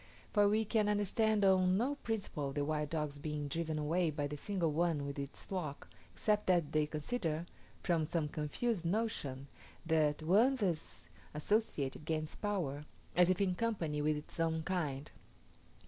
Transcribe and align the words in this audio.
For 0.33 0.49
we 0.49 0.65
can 0.65 0.89
understand 0.89 1.45
on 1.45 1.77
no 1.77 1.93
principle 1.93 2.53
the 2.53 2.65
wild 2.65 2.89
dogs 2.89 3.19
being 3.19 3.47
driven 3.47 3.77
away 3.77 4.09
by 4.09 4.25
the 4.25 4.35
single 4.35 4.71
one 4.71 5.05
with 5.05 5.19
its 5.19 5.45
flock, 5.45 5.87
except 6.11 6.47
that 6.47 6.71
they 6.71 6.87
consider, 6.87 7.45
from 7.83 8.03
some 8.05 8.27
confused 8.27 8.83
notion, 8.83 9.47
that 9.85 10.17
the 10.17 10.25
one 10.25 10.55
thus 10.55 11.07
associated 11.35 12.03
gains 12.05 12.33
power, 12.33 12.85
as 13.15 13.29
if 13.29 13.39
in 13.39 13.53
company 13.53 14.01
with 14.01 14.17
its 14.17 14.39
own 14.39 14.63
kind. 14.63 15.11